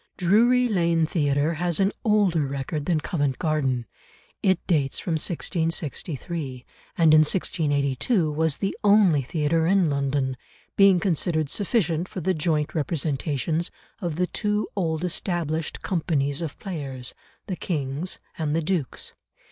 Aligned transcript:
Drury 0.17 0.67
Lane 0.67 1.05
Theatre 1.05 1.53
has 1.53 1.79
an 1.79 1.91
older 2.03 2.47
record 2.47 2.87
than 2.87 3.01
Covent 3.01 3.37
Garden. 3.37 3.85
It 4.41 4.59
dates 4.65 4.97
from 4.97 5.11
1663, 5.11 6.65
and 6.97 7.13
in 7.13 7.19
1682 7.19 8.31
was 8.31 8.57
the 8.57 8.75
only 8.83 9.21
theatre 9.21 9.67
in 9.67 9.91
London, 9.91 10.37
being 10.75 10.99
considered 10.99 11.49
sufficient 11.49 12.07
for 12.09 12.19
the 12.19 12.33
joint 12.33 12.73
representations 12.73 13.69
of 13.99 14.15
the 14.15 14.25
two 14.25 14.67
old 14.75 15.03
established 15.03 15.83
companies 15.83 16.41
of 16.41 16.57
players, 16.57 17.13
The 17.45 17.55
King's 17.55 18.17
and 18.39 18.55
The 18.55 18.63
Duke's. 18.63 19.13